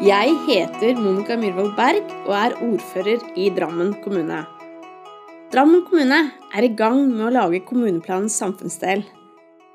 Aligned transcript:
Jeg 0.00 0.30
heter 0.46 0.96
Monica 0.96 1.34
Myhrvold 1.36 1.74
Berg 1.76 2.06
og 2.22 2.30
er 2.32 2.54
ordfører 2.64 3.20
i 3.36 3.50
Drammen 3.52 3.90
kommune. 4.00 4.38
Drammen 5.52 5.82
kommune 5.84 6.20
er 6.56 6.64
i 6.64 6.70
gang 6.72 7.02
med 7.10 7.26
å 7.26 7.32
lage 7.34 7.60
kommuneplanens 7.68 8.38
samfunnsdel. 8.40 9.02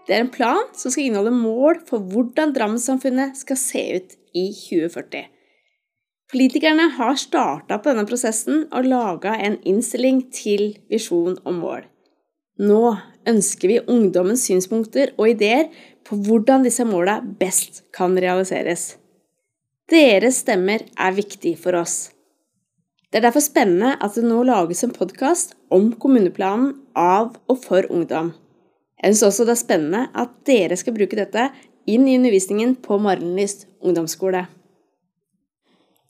Det 0.07 0.17
er 0.17 0.23
en 0.23 0.31
plan 0.33 0.63
som 0.73 0.89
skal 0.89 1.11
inneholde 1.11 1.35
mål 1.35 1.83
for 1.85 2.01
hvordan 2.01 2.55
Drammensamfunnet 2.57 3.37
skal 3.37 3.61
se 3.61 3.85
ut 3.99 4.17
i 4.33 4.47
2040. 4.63 5.29
Politikerne 6.33 6.89
har 6.97 7.21
starta 7.21 7.77
på 7.77 7.93
denne 7.93 8.09
prosessen 8.09 8.65
og 8.73 8.89
laga 8.89 9.37
en 9.37 9.61
innstilling 9.61 10.25
til 10.33 10.71
visjon 10.89 11.37
og 11.45 11.57
mål. 11.61 11.85
Nå 12.65 12.83
ønsker 13.29 13.75
vi 13.75 13.81
ungdommens 13.85 14.49
synspunkter 14.49 15.13
og 15.19 15.35
ideer 15.37 15.69
på 16.01 16.17
hvordan 16.17 16.65
disse 16.65 16.81
måla 16.81 17.21
best 17.21 17.83
kan 17.93 18.17
realiseres. 18.17 18.95
Deres 19.85 20.39
stemmer 20.41 20.81
er 20.97 21.13
viktig 21.13 21.51
for 21.61 21.77
oss. 21.77 22.09
Det 23.11 23.19
er 23.19 23.27
derfor 23.27 23.43
spennende 23.45 23.91
at 24.01 24.15
det 24.17 24.23
nå 24.25 24.39
lages 24.47 24.81
en 24.81 24.95
podkast 24.95 25.53
om 25.69 25.91
kommuneplanen 26.01 26.71
av 26.97 27.35
og 27.45 27.59
for 27.61 27.85
ungdom. 27.93 28.31
Jeg 28.97 29.13
syns 29.13 29.21
også 29.27 29.45
det 29.45 29.53
er 29.53 29.61
spennende 29.61 30.01
at 30.17 30.33
dere 30.49 30.79
skal 30.81 30.95
bruke 30.95 31.19
dette 31.19 31.51
inn 31.85 32.09
i 32.09 32.17
undervisningen 32.17 32.73
på 32.81 32.97
Marienlyst 32.97 33.67
ungdomsskole. 33.85 34.47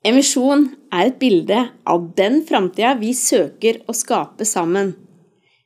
En 0.08 0.16
visjon 0.16 0.70
er 0.94 1.10
et 1.10 1.20
bilde 1.20 1.60
av 1.84 2.10
den 2.16 2.46
framtida 2.48 2.96
vi 2.96 3.12
søker 3.12 3.84
å 3.92 3.98
skape 3.98 4.48
sammen. 4.48 4.94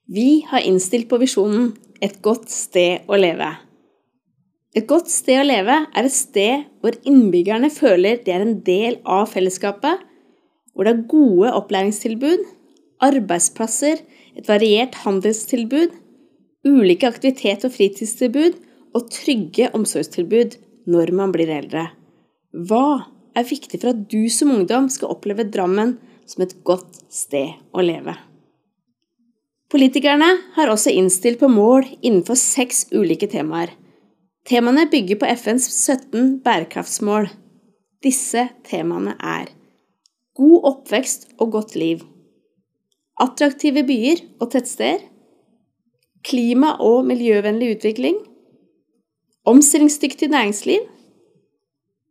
Vi 0.09 0.47
har 0.49 0.65
innstilt 0.65 1.11
på 1.11 1.21
visjonen 1.21 1.75
et 2.01 2.23
godt 2.25 2.49
sted 2.49 3.05
å 3.05 3.21
leve. 3.21 3.53
Et 4.77 4.85
godt 4.85 5.09
sted 5.09 5.39
å 5.41 5.47
leve 5.47 5.75
er 5.81 6.05
et 6.05 6.13
sted 6.13 6.67
hvor 6.83 6.93
innbyggerne 7.09 7.71
føler 7.73 8.19
de 8.25 8.33
er 8.35 8.43
en 8.45 8.59
del 8.65 8.99
av 9.01 9.31
fellesskapet, 9.31 10.03
hvor 10.73 10.85
det 10.85 10.93
er 10.93 11.07
gode 11.09 11.53
opplæringstilbud, 11.57 12.43
arbeidsplasser, 13.01 14.03
et 14.37 14.47
variert 14.47 14.99
handelstilbud, 15.03 15.95
ulike 16.69 17.09
aktivitet- 17.09 17.65
og 17.65 17.73
fritidstilbud 17.73 18.59
og 18.93 19.09
trygge 19.13 19.71
omsorgstilbud 19.75 20.59
når 20.89 21.13
man 21.17 21.33
blir 21.33 21.49
eldre. 21.53 21.89
Hva 22.53 23.09
er 23.37 23.49
viktig 23.49 23.81
for 23.81 23.93
at 23.93 24.05
du 24.11 24.29
som 24.33 24.53
ungdom 24.53 24.89
skal 24.93 25.13
oppleve 25.15 25.47
Drammen 25.49 25.97
som 26.29 26.45
et 26.45 26.55
godt 26.67 27.01
sted 27.09 27.57
å 27.73 27.85
leve? 27.85 28.15
Politikerne 29.69 30.29
har 30.55 30.69
også 30.69 30.93
innstilt 30.93 31.41
på 31.41 31.49
mål 31.51 31.85
innenfor 32.01 32.37
seks 32.37 32.87
ulike 32.93 33.29
temaer. 33.29 33.73
Temaene 34.49 34.87
bygger 34.89 35.19
på 35.21 35.27
FNs 35.37 35.67
17 35.69 36.39
bærekraftsmål. 36.41 37.27
Disse 38.01 38.47
temaene 38.65 39.13
er 39.21 39.51
god 40.39 40.63
oppvekst 40.71 41.27
og 41.37 41.51
godt 41.53 41.75
liv, 41.77 42.01
attraktive 43.21 43.83
byer 43.85 44.23
og 44.39 44.49
tettsteder, 44.55 45.03
klima- 46.25 46.79
og 46.81 47.05
miljøvennlig 47.05 47.75
utvikling, 47.75 48.17
omstillingsdyktig 49.45 50.31
næringsliv, 50.33 50.87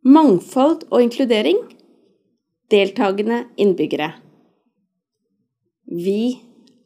mangfold 0.05 0.85
og 0.91 1.03
inkludering, 1.03 1.59
deltakende 2.71 3.43
innbyggere. 3.57 4.13
Vi 5.89 6.39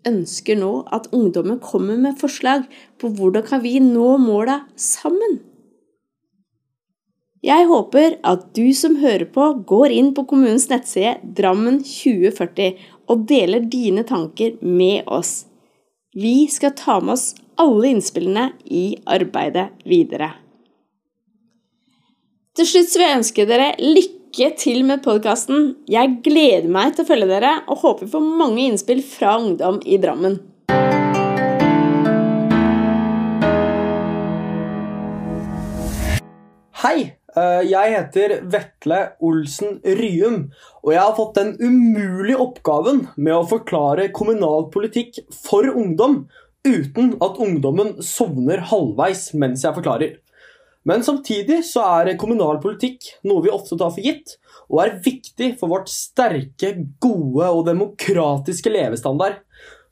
ønsker 0.08 0.60
nå 0.60 0.72
at 0.96 1.10
ungdommen 1.16 1.60
kommer 1.64 1.98
med 2.00 2.20
forslag 2.20 2.68
på 3.02 3.12
hvordan 3.18 3.46
kan 3.48 3.64
vi 3.64 3.80
nå 3.84 4.16
måla 4.22 4.64
sammen. 4.76 5.40
Jeg 7.44 7.68
håper 7.68 8.18
at 8.24 8.46
du 8.56 8.70
som 8.72 8.96
hører 9.02 9.26
på, 9.28 9.50
går 9.68 9.92
inn 9.92 10.14
på 10.16 10.24
kommunens 10.30 10.70
nettside 10.72 11.18
Drammen 11.36 11.82
2040 11.84 12.78
og 13.12 13.26
deler 13.28 13.66
dine 13.68 14.06
tanker 14.08 14.56
med 14.64 15.04
oss. 15.12 15.42
Vi 16.16 16.48
skal 16.48 16.72
ta 16.80 17.02
med 17.04 17.18
oss 17.18 17.34
alle 17.60 17.92
innspillene 17.92 18.54
i 18.64 18.86
arbeidet 19.04 19.74
videre. 19.84 20.32
Til 22.54 22.70
slutt 22.70 22.96
vil 22.96 23.08
jeg 23.08 23.20
ønske 23.20 23.48
dere 23.50 23.70
lykke 23.82 24.23
lykke 24.34 24.56
til 24.58 24.80
med 24.82 25.04
podkasten. 25.06 25.76
Jeg 25.86 26.10
gleder 26.26 26.66
meg 26.66 26.96
til 26.96 27.04
å 27.04 27.08
følge 27.08 27.28
dere, 27.30 27.52
og 27.70 27.84
håper 27.84 28.08
på 28.10 28.20
mange 28.20 28.64
innspill 28.66 29.04
fra 29.06 29.36
ungdom 29.38 29.78
i 29.86 30.00
Drammen. 30.02 30.40
Hei! 36.82 37.14
Eh, 37.34 37.62
jeg 37.66 37.94
heter 37.94 38.34
Vetle 38.50 39.00
Olsen 39.22 39.80
Ryum, 39.86 40.50
og 40.82 40.92
jeg 40.94 41.02
har 41.02 41.16
fått 41.18 41.38
den 41.38 41.54
umulige 41.62 42.42
oppgaven 42.42 43.08
med 43.16 43.38
å 43.38 43.46
forklare 43.46 44.10
kommunalpolitikk 44.14 45.22
for 45.46 45.70
ungdom 45.70 46.24
uten 46.66 47.16
at 47.22 47.38
ungdommen 47.38 48.00
sovner 48.02 48.66
halvveis 48.70 49.32
mens 49.38 49.66
jeg 49.66 49.78
forklarer. 49.78 50.23
Men 50.84 51.04
samtidig 51.06 51.62
så 51.68 51.84
er 52.02 52.18
kommunalpolitikk 52.20 53.14
noe 53.28 53.44
vi 53.46 53.52
ofte 53.54 53.78
tar 53.80 53.94
for 53.96 54.04
gitt, 54.04 54.36
og 54.68 54.82
er 54.84 54.98
viktig 55.04 55.54
for 55.60 55.72
vårt 55.72 55.92
sterke, 55.92 56.74
gode 57.04 57.48
og 57.48 57.66
demokratiske 57.70 58.72
levestandard. 58.74 59.40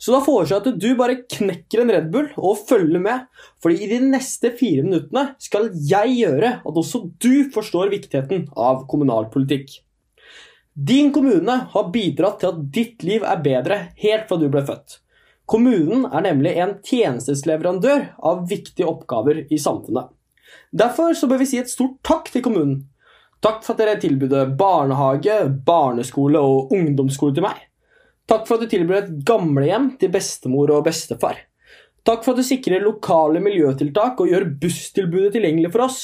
Så 0.02 0.16
da 0.16 0.20
foreslår 0.26 0.58
jeg 0.58 0.74
at 0.74 0.82
du 0.82 0.88
bare 0.98 1.20
knekker 1.30 1.84
en 1.84 1.92
Red 1.94 2.10
Bull 2.14 2.32
og 2.34 2.64
følger 2.68 3.04
med, 3.04 3.28
fordi 3.62 3.84
i 3.86 3.90
de 3.92 4.00
neste 4.02 4.50
fire 4.58 4.82
minuttene 4.84 5.36
skal 5.40 5.70
jeg 5.78 6.16
gjøre 6.18 6.56
at 6.58 6.80
også 6.84 7.04
du 7.22 7.46
forstår 7.54 7.94
viktigheten 7.94 8.48
av 8.58 8.88
kommunalpolitikk. 8.90 9.78
Din 10.74 11.12
kommune 11.14 11.54
har 11.74 11.92
bidratt 11.94 12.42
til 12.42 12.50
at 12.50 12.64
ditt 12.74 13.06
liv 13.06 13.24
er 13.28 13.44
bedre 13.44 13.78
helt 14.02 14.26
fra 14.28 14.40
du 14.42 14.48
ble 14.50 14.64
født. 14.66 14.98
Kommunen 15.52 16.08
er 16.08 16.24
nemlig 16.26 16.56
en 16.64 16.78
tjenestesleverandør 16.80 18.08
av 18.26 18.46
viktige 18.50 18.88
oppgaver 18.90 19.44
i 19.52 19.60
samfunnet. 19.60 20.10
Derfor 20.72 21.14
så 21.18 21.28
bør 21.28 21.42
vi 21.42 21.50
si 21.50 21.60
et 21.62 21.72
stort 21.72 22.00
takk 22.08 22.32
til 22.32 22.44
kommunen. 22.46 22.86
Takk 23.42 23.64
for 23.66 23.74
at 23.74 23.82
dere 23.82 24.00
tilbød 24.02 24.56
barnehage, 24.58 25.38
barneskole 25.66 26.40
og 26.40 26.74
ungdomsskole 26.76 27.36
til 27.36 27.48
meg. 27.48 27.58
Takk 28.30 28.46
for 28.48 28.56
at 28.56 28.64
du 28.64 28.72
tilbyr 28.72 29.00
et 29.00 29.14
gamlehjem 29.28 29.96
til 30.00 30.12
bestemor 30.14 30.72
og 30.76 30.86
bestefar. 30.86 31.42
Takk 32.06 32.24
for 32.24 32.34
at 32.34 32.42
du 32.42 32.46
sikrer 32.46 32.82
lokale 32.86 33.42
miljøtiltak 33.44 34.22
og 34.22 34.30
gjør 34.30 34.48
busstilbudet 34.62 35.36
tilgjengelig 35.36 35.74
for 35.74 35.86
oss. 35.86 36.00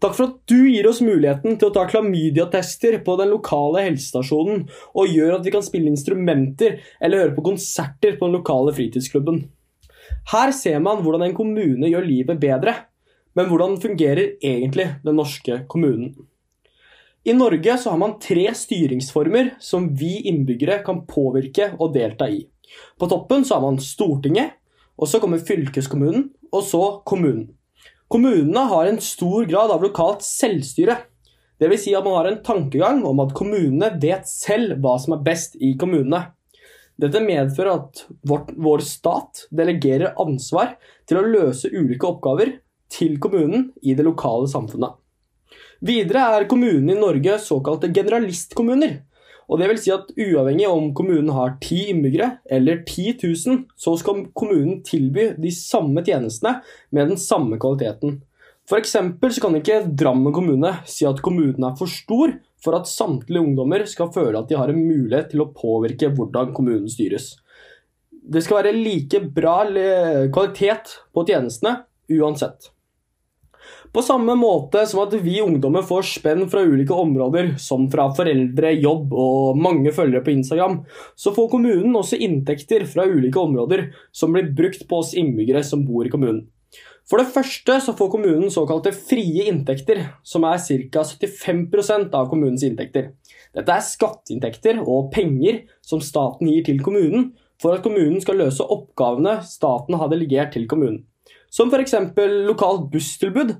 Takk 0.00 0.16
for 0.16 0.30
at 0.30 0.36
du 0.48 0.64
gir 0.72 0.88
oss 0.88 1.02
muligheten 1.04 1.58
til 1.60 1.68
å 1.68 1.74
ta 1.76 1.84
klamydiatester 1.88 2.96
på 3.04 3.16
den 3.20 3.28
lokale 3.34 3.84
helsestasjonen 3.84 4.62
og 4.96 5.12
gjør 5.12 5.36
at 5.36 5.44
vi 5.44 5.52
kan 5.52 5.64
spille 5.64 5.92
instrumenter 5.92 6.78
eller 6.98 7.26
høre 7.26 7.36
på 7.36 7.44
konserter 7.50 8.16
på 8.16 8.28
den 8.28 8.38
lokale 8.38 8.72
fritidsklubben. 8.76 9.42
Her 10.32 10.52
ser 10.56 10.80
man 10.82 11.04
hvordan 11.04 11.28
en 11.28 11.36
kommune 11.36 11.92
gjør 11.92 12.08
livet 12.08 12.40
bedre. 12.40 12.74
Men 13.40 13.48
hvordan 13.48 13.78
fungerer 13.80 14.34
egentlig 14.44 14.84
den 15.00 15.16
norske 15.16 15.62
kommunen? 15.72 16.10
I 17.24 17.32
Norge 17.32 17.78
så 17.80 17.94
har 17.94 18.00
man 18.02 18.18
tre 18.20 18.42
styringsformer 18.52 19.54
som 19.64 19.86
vi 19.96 20.18
innbyggere 20.28 20.82
kan 20.84 21.06
påvirke 21.08 21.70
og 21.78 21.94
delta 21.94 22.28
i. 22.28 22.42
På 23.00 23.08
toppen 23.08 23.48
så 23.48 23.56
har 23.56 23.64
man 23.64 23.80
Stortinget, 23.80 24.58
og 25.00 25.08
så 25.08 25.22
kommer 25.24 25.40
fylkeskommunen, 25.40 26.28
og 26.52 26.68
så 26.68 26.84
kommunen. 27.08 27.48
Kommunene 28.12 28.68
har 28.74 28.90
en 28.90 29.00
stor 29.00 29.48
grad 29.48 29.72
av 29.72 29.88
lokalt 29.88 30.20
selvstyre. 30.26 31.00
Dvs. 31.56 31.86
Si 31.86 31.96
at 31.96 32.04
man 32.04 32.20
har 32.20 32.28
en 32.34 32.40
tankegang 32.44 33.04
om 33.08 33.24
at 33.24 33.32
kommunene 33.32 33.94
vet 34.04 34.28
selv 34.28 34.82
hva 34.84 34.98
som 35.00 35.16
er 35.16 35.24
best 35.32 35.56
i 35.56 35.78
kommunene. 35.80 36.26
Dette 37.00 37.24
medfører 37.24 37.78
at 37.78 38.08
vårt, 38.20 38.52
vår 38.52 38.84
stat 38.84 39.46
delegerer 39.48 40.18
ansvar 40.20 40.76
til 41.08 41.22
å 41.22 41.30
løse 41.38 41.72
ulike 41.72 42.04
oppgaver 42.04 42.58
til 42.92 43.18
kommunen 43.22 43.70
i 43.82 43.94
det 43.96 44.06
lokale 44.06 44.48
samfunnet. 44.50 44.96
Videre 45.80 46.26
er 46.36 46.48
kommunene 46.50 46.92
i 46.94 47.00
Norge 47.00 47.38
såkalte 47.40 47.88
generalistkommuner. 47.94 48.98
Og 49.50 49.58
det 49.58 49.66
vil 49.70 49.80
si 49.82 49.90
at 49.90 50.12
Uavhengig 50.14 50.68
om 50.70 50.92
kommunen 50.94 51.32
har 51.34 51.56
ti 51.62 51.88
innbyggere 51.90 52.36
eller 52.54 52.84
10 52.84 53.16
000, 53.24 53.62
så 53.74 53.96
skal 53.98 54.28
kommunen 54.36 54.78
tilby 54.86 55.32
de 55.40 55.50
samme 55.54 56.04
tjenestene 56.06 56.60
med 56.94 57.10
den 57.10 57.18
samme 57.18 57.58
kvaliteten. 57.58 58.20
F.eks. 58.70 58.92
så 58.94 59.42
kan 59.42 59.56
ikke 59.58 59.82
Drammen 59.98 60.34
kommune 60.34 60.76
si 60.86 61.08
at 61.08 61.18
kommunen 61.24 61.66
er 61.66 61.74
for 61.78 61.90
stor 61.90 62.36
for 62.62 62.76
at 62.76 62.90
samtlige 62.90 63.42
ungdommer 63.42 63.82
skal 63.90 64.12
føle 64.14 64.38
at 64.38 64.50
de 64.50 64.58
har 64.60 64.70
en 64.70 64.78
mulighet 64.84 65.32
til 65.32 65.42
å 65.42 65.50
påvirke 65.50 66.12
hvordan 66.14 66.52
kommunen 66.54 66.90
styres. 66.92 67.32
Det 68.10 68.44
skal 68.44 68.60
være 68.60 68.76
like 68.76 69.24
bra 69.34 69.64
kvalitet 70.30 70.92
på 71.10 71.24
tjenestene 71.26 71.80
uansett. 72.20 72.70
På 73.90 74.02
samme 74.06 74.36
måte 74.38 74.84
som 74.86 75.00
at 75.02 75.14
vi 75.18 75.40
ungdommer 75.42 75.82
får 75.82 76.04
spenn 76.06 76.44
fra 76.50 76.62
ulike 76.62 76.94
områder, 76.94 77.56
som 77.58 77.88
fra 77.90 78.04
foreldre, 78.14 78.70
jobb 78.78 79.10
og 79.10 79.58
mange 79.58 79.90
følgere 79.94 80.22
på 80.22 80.30
Instagram, 80.36 80.76
så 81.18 81.32
får 81.34 81.48
kommunen 81.50 81.96
også 81.98 82.20
inntekter 82.22 82.86
fra 82.86 83.08
ulike 83.10 83.40
områder 83.42 83.88
som 84.14 84.30
blir 84.36 84.52
brukt 84.54 84.86
på 84.86 85.00
oss 85.02 85.10
innbyggere 85.18 85.64
som 85.66 85.82
bor 85.88 86.06
i 86.06 86.12
kommunen. 86.12 86.44
For 87.10 87.18
det 87.18 87.32
første 87.34 87.80
så 87.82 87.96
får 87.98 88.12
kommunen 88.12 88.52
såkalte 88.54 88.92
frie 88.94 89.48
inntekter, 89.50 90.04
som 90.22 90.46
er 90.46 90.62
ca. 90.62 91.02
75% 91.02 92.14
av 92.14 92.30
kommunens 92.30 92.62
inntekter. 92.62 93.10
Dette 93.58 93.74
er 93.74 93.82
skatteinntekter 93.82 94.78
og 94.84 95.10
penger 95.10 95.64
som 95.82 95.98
staten 95.98 96.46
gir 96.46 96.62
til 96.68 96.78
kommunen 96.86 97.32
for 97.60 97.74
at 97.74 97.82
kommunen 97.82 98.22
skal 98.22 98.38
løse 98.38 98.62
oppgavene 98.62 99.40
staten 99.42 99.98
har 99.98 100.14
delegert 100.14 100.54
til 100.54 100.70
kommunen. 100.70 101.02
Som 101.50 101.74
f.eks. 101.74 101.98
lokalt 102.46 102.86
busstilbud. 102.92 103.56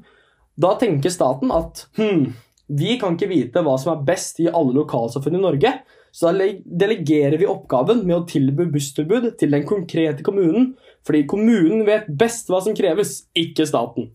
Da 0.60 0.74
tenker 0.80 1.12
staten 1.12 1.52
at 1.54 1.86
hm, 1.96 2.26
vi 2.70 2.98
kan 3.00 3.16
ikke 3.16 3.30
vite 3.30 3.62
hva 3.64 3.78
som 3.80 3.94
er 3.94 4.04
best 4.06 4.40
i 4.42 4.50
alle 4.50 4.74
lokalsamfunn 4.76 5.38
i 5.38 5.42
Norge, 5.42 5.72
så 6.12 6.30
da 6.30 6.46
delegerer 6.64 7.38
vi 7.38 7.48
oppgaven 7.48 8.02
med 8.04 8.16
å 8.16 8.24
tilby 8.28 8.66
busstilbud 8.72 9.30
til 9.40 9.54
den 9.54 9.66
konkrete 9.66 10.26
kommunen, 10.26 10.72
fordi 11.06 11.24
kommunen 11.30 11.84
vet 11.86 12.10
best 12.18 12.50
hva 12.50 12.60
som 12.64 12.74
kreves, 12.76 13.24
ikke 13.38 13.66
staten. 13.68 14.10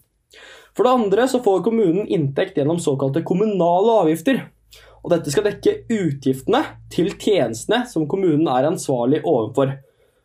For 0.75 0.83
det 0.83 0.91
andre 0.91 1.27
så 1.31 1.39
får 1.43 1.63
kommunen 1.63 2.07
inntekt 2.11 2.59
gjennom 2.59 2.81
såkalte 2.83 3.23
kommunale 3.27 3.95
avgifter. 4.03 4.41
Og 5.05 5.11
dette 5.13 5.31
skal 5.31 5.45
dekke 5.47 5.85
utgiftene 5.93 6.63
til 6.91 7.13
tjenestene 7.13 7.85
som 7.87 8.07
kommunen 8.11 8.47
er 8.51 8.67
ansvarlig 8.67 9.21
overfor. 9.23 9.77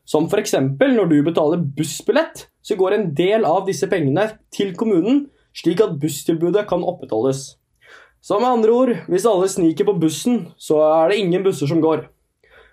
Som 0.08 0.26
f.eks. 0.26 0.56
når 0.56 1.10
du 1.10 1.18
betaler 1.22 1.62
bussbillett, 1.76 2.48
så 2.66 2.74
går 2.74 2.96
en 2.96 3.10
del 3.14 3.46
av 3.46 3.62
disse 3.68 3.86
pengene 3.90 4.26
til 4.50 4.72
kommunen, 4.74 5.28
slik 5.56 5.82
at 5.84 5.98
busstilbudet 6.00 6.66
kan 6.70 6.84
opprettholdes. 6.86 7.56
Så 8.20 8.36
med 8.40 8.50
andre 8.50 8.72
ord, 8.76 8.94
hvis 9.08 9.26
alle 9.28 9.48
sniker 9.48 9.86
på 9.88 9.96
bussen, 10.00 10.42
så 10.60 10.80
er 10.84 11.10
det 11.10 11.20
ingen 11.22 11.44
busser 11.44 11.70
som 11.70 11.80
går. 11.80 12.04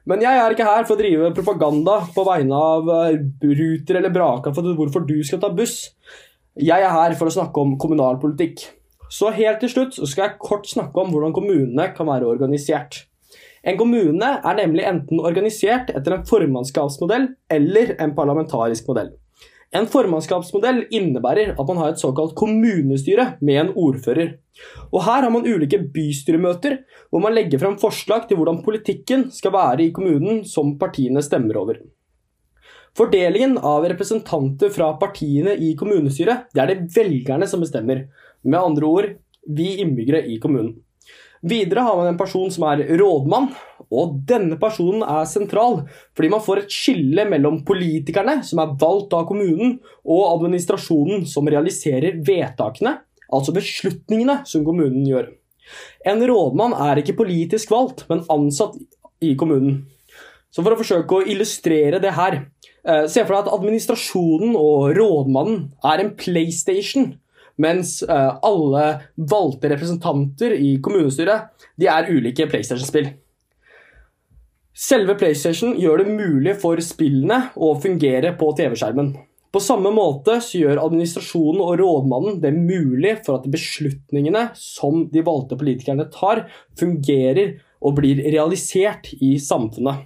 Men 0.08 0.24
jeg 0.24 0.40
er 0.40 0.54
ikke 0.54 0.68
her 0.68 0.86
for 0.88 0.96
å 0.96 1.02
drive 1.02 1.34
propaganda 1.36 1.98
på 2.16 2.24
vegne 2.28 2.56
av 2.56 2.90
eh, 2.94 3.20
Ruter 3.44 4.00
eller 4.00 4.14
Braka 4.14 4.54
for 4.56 4.76
hvorfor 4.78 5.04
du 5.08 5.18
skal 5.28 5.42
ta 5.44 5.50
buss. 5.52 5.90
Jeg 6.56 6.84
er 6.84 6.94
her 6.94 7.16
for 7.20 7.28
å 7.28 7.34
snakke 7.36 7.64
om 7.64 7.76
kommunalpolitikk. 7.80 8.64
Så 9.12 9.32
helt 9.36 9.60
til 9.64 9.72
slutt 9.72 10.00
skal 10.00 10.26
jeg 10.26 10.40
kort 10.44 10.68
snakke 10.68 11.04
om 11.04 11.12
hvordan 11.12 11.36
kommunene 11.36 11.90
kan 11.96 12.08
være 12.08 12.28
organisert. 12.28 13.06
En 13.68 13.80
kommune 13.80 14.32
er 14.38 14.60
nemlig 14.60 14.86
enten 14.88 15.20
organisert 15.20 15.92
etter 15.92 16.16
en 16.16 16.28
formannskapsmodell 16.28 17.30
eller 17.52 17.96
en 18.00 18.16
parlamentarisk 18.16 18.88
modell. 18.88 19.12
En 19.76 19.88
formannskapsmodell 19.92 20.86
innebærer 20.96 21.52
at 21.52 21.68
man 21.68 21.80
har 21.82 21.92
et 21.92 22.00
såkalt 22.00 22.36
kommunestyre 22.40 23.34
med 23.44 23.60
en 23.62 23.74
ordfører. 23.76 24.38
Og 24.94 25.02
Her 25.04 25.26
har 25.26 25.34
man 25.34 25.48
ulike 25.48 25.82
bystyremøter 25.94 26.80
hvor 27.12 27.24
man 27.24 27.36
legger 27.36 27.60
frem 27.60 27.76
forslag 27.82 28.30
til 28.30 28.40
hvordan 28.40 28.64
politikken 28.64 29.28
skal 29.32 29.54
være 29.54 29.90
i 29.90 29.92
kommunen 29.92 30.46
som 30.48 30.78
partiene 30.80 31.24
stemmer 31.26 31.60
over. 31.60 31.82
Fordelingen 32.98 33.60
av 33.60 33.86
representanter 33.86 34.72
fra 34.74 34.94
partiene 34.98 35.54
i 35.62 35.76
kommunestyret 35.78 36.48
det 36.56 36.64
er 36.64 36.72
det 36.72 36.90
velgerne 36.96 37.48
som 37.50 37.62
bestemmer. 37.62 38.08
Med 38.48 38.60
andre 38.60 38.88
ord 38.88 39.10
vi 39.48 39.76
innbyggere 39.84 40.24
i 40.32 40.40
kommunen. 40.40 40.78
Videre 41.48 41.84
har 41.86 42.00
man 42.00 42.10
en 42.10 42.18
person 42.18 42.50
som 42.52 42.66
er 42.72 42.82
rådmann, 42.98 43.52
og 43.94 44.18
denne 44.28 44.58
personen 44.60 45.04
er 45.06 45.28
sentral 45.30 45.82
fordi 46.18 46.32
man 46.34 46.44
får 46.44 46.64
et 46.64 46.74
skille 46.74 47.26
mellom 47.30 47.62
politikerne, 47.68 48.40
som 48.44 48.62
er 48.64 48.76
valgt 48.80 49.16
av 49.18 49.28
kommunen, 49.30 49.78
og 50.08 50.24
administrasjonen, 50.36 51.26
som 51.30 51.48
realiserer 51.48 52.20
vedtakene, 52.28 52.98
altså 53.34 53.56
beslutningene 53.56 54.42
som 54.48 54.66
kommunen 54.68 55.06
gjør. 55.08 55.32
En 56.08 56.24
rådmann 56.24 56.76
er 56.88 57.02
ikke 57.02 57.18
politisk 57.20 57.72
valgt, 57.74 58.06
men 58.12 58.26
ansatt 58.32 58.78
i 59.24 59.34
kommunen. 59.40 59.86
Så 60.52 60.64
For 60.64 60.74
å 60.74 60.80
forsøke 60.80 61.18
å 61.18 61.26
illustrere 61.28 62.00
det 62.00 62.14
her 62.16 62.38
eh, 62.40 63.04
Se 63.12 63.20
for 63.26 63.36
deg 63.36 63.42
at 63.42 63.52
administrasjonen 63.58 64.56
og 64.56 64.94
rådmannen 64.96 65.66
er 65.86 66.02
en 66.02 66.14
PlayStation 66.18 67.12
mens 67.58 68.04
uh, 68.06 68.38
alle 68.46 68.84
valgte 69.18 69.72
representanter 69.72 70.54
i 70.54 70.76
kommunestyret 70.84 71.66
de 71.82 71.90
er 71.90 72.12
ulike 72.14 72.46
PlayStation-spill. 72.50 73.10
Selve 74.78 75.16
PlayStation 75.18 75.72
gjør 75.82 76.04
det 76.04 76.12
mulig 76.14 76.52
for 76.62 76.78
spillene 76.86 77.48
å 77.58 77.72
fungere 77.82 78.36
på 78.38 78.52
TV-skjermen. 78.60 79.08
På 79.50 79.62
samme 79.64 79.90
måte 79.90 80.36
så 80.44 80.60
gjør 80.60 80.84
administrasjonen 80.84 81.64
og 81.64 81.80
rådmannen 81.82 82.36
det 82.44 82.52
mulig 82.54 83.16
for 83.26 83.40
at 83.40 83.48
beslutningene 83.50 84.52
som 84.60 85.08
de 85.10 85.24
valgte 85.26 85.58
politikerne 85.58 86.06
tar, 86.14 86.44
fungerer 86.78 87.56
og 87.82 87.98
blir 87.98 88.22
realisert 88.28 89.10
i 89.18 89.34
samfunnet. 89.42 90.06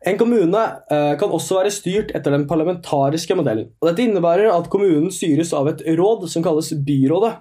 En 0.00 0.16
kommune 0.16 0.60
eh, 0.90 1.12
kan 1.20 1.32
også 1.34 1.58
være 1.58 1.72
styrt 1.74 2.12
etter 2.16 2.32
den 2.32 2.46
parlamentariske 2.48 3.36
modellen. 3.36 3.68
og 3.82 3.90
Dette 3.90 4.06
innebærer 4.06 4.48
at 4.54 4.70
kommunen 4.72 5.10
styres 5.12 5.52
av 5.56 5.68
et 5.68 5.84
råd 5.98 6.24
som 6.32 6.44
kalles 6.44 6.72
byrådet. 6.86 7.34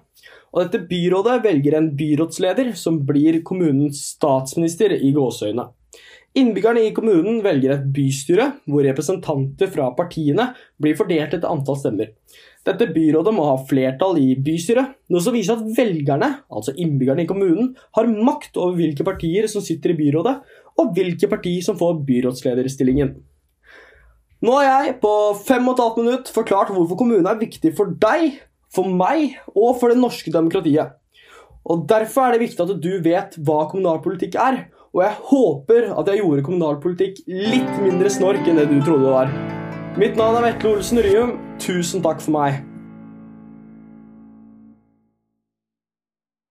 Og 0.51 0.65
Dette 0.65 0.81
byrådet 0.89 1.37
velger 1.45 1.77
en 1.77 1.91
byrådsleder 1.95 2.73
som 2.75 2.99
blir 3.07 3.39
kommunens 3.47 4.01
statsminister 4.17 4.91
i 4.97 5.13
gåseøyne. 5.15 5.69
Innbyggerne 6.37 6.83
i 6.85 6.91
kommunen 6.93 7.39
velger 7.45 7.73
et 7.73 7.87
bystyre, 7.93 8.51
hvor 8.69 8.83
representanter 8.85 9.71
fra 9.71 9.87
partiene 9.97 10.51
blir 10.81 10.97
fordelt 10.99 11.33
etter 11.33 11.49
antall 11.49 11.79
stemmer. 11.79 12.11
Dette 12.69 12.85
byrådet 12.93 13.31
må 13.33 13.47
ha 13.47 13.55
flertall 13.65 14.19
i 14.21 14.35
bystyret, 14.45 14.91
noe 15.09 15.23
som 15.25 15.33
viser 15.33 15.57
at 15.57 15.71
velgerne, 15.73 16.27
altså 16.53 16.75
innbyggerne 16.77 17.23
i 17.23 17.29
kommunen, 17.29 17.71
har 17.97 18.09
makt 18.11 18.59
over 18.61 18.77
hvilke 18.77 19.05
partier 19.07 19.47
som 19.49 19.63
sitter 19.65 19.95
i 19.95 19.97
byrådet, 19.97 20.35
og 20.77 20.93
hvilke 20.93 21.29
parti 21.31 21.55
som 21.65 21.79
får 21.79 22.03
byrådslederstillingen. 22.05 23.15
Nå 24.45 24.53
har 24.55 24.69
jeg 24.69 24.99
på 25.01 25.13
fem 25.47 25.65
og 25.67 25.73
et 25.73 25.83
halvt 25.83 25.99
minutt 26.03 26.31
forklart 26.31 26.69
hvorfor 26.71 27.01
kommunen 27.01 27.27
er 27.27 27.41
viktig 27.41 27.73
for 27.75 27.97
deg, 28.05 28.37
for 28.71 28.87
meg 28.87 29.39
og 29.55 29.79
for 29.81 29.89
det 29.91 29.99
norske 29.99 30.31
demokratiet. 30.31 30.93
Og 31.65 31.87
Derfor 31.89 32.27
er 32.27 32.37
det 32.37 32.45
viktig 32.45 32.63
at 32.63 32.77
du 32.81 32.91
vet 33.03 33.35
hva 33.43 33.63
kommunalpolitikk 33.71 34.37
er, 34.39 34.67
og 34.93 35.03
jeg 35.03 35.21
håper 35.33 35.91
at 35.91 36.07
jeg 36.09 36.21
gjorde 36.21 36.45
kommunalpolitikk 36.45 37.23
litt 37.27 37.79
mindre 37.83 38.13
snork 38.13 38.45
enn 38.47 38.61
det 38.61 38.69
du 38.71 38.77
trodde 38.79 39.09
det 39.09 39.17
var. 39.17 39.58
Mitt 39.99 40.15
navn 40.15 40.35
er 40.37 40.53
Vetle 40.53 40.69
Olsen 40.69 40.97
Ryum. 40.97 41.31
Tusen 41.59 41.99
takk 41.99 42.21
for 42.23 42.31
meg. 42.31 42.61